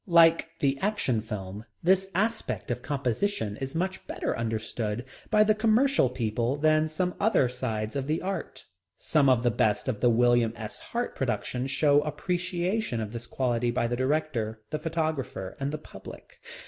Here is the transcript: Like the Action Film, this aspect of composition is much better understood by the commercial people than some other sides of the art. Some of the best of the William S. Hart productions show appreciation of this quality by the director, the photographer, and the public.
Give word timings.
Like 0.07 0.57
the 0.61 0.79
Action 0.79 1.21
Film, 1.21 1.63
this 1.83 2.09
aspect 2.15 2.71
of 2.71 2.81
composition 2.81 3.55
is 3.57 3.75
much 3.75 4.07
better 4.07 4.35
understood 4.35 5.05
by 5.29 5.43
the 5.43 5.53
commercial 5.53 6.09
people 6.09 6.55
than 6.57 6.87
some 6.87 7.13
other 7.19 7.47
sides 7.47 7.95
of 7.95 8.07
the 8.07 8.19
art. 8.19 8.65
Some 8.97 9.29
of 9.29 9.43
the 9.43 9.51
best 9.51 9.87
of 9.87 10.01
the 10.01 10.09
William 10.09 10.53
S. 10.55 10.79
Hart 10.79 11.15
productions 11.15 11.69
show 11.69 12.01
appreciation 12.01 12.99
of 12.99 13.13
this 13.13 13.27
quality 13.27 13.69
by 13.69 13.85
the 13.85 13.95
director, 13.95 14.63
the 14.71 14.79
photographer, 14.79 15.55
and 15.59 15.71
the 15.71 15.77
public. 15.77 16.39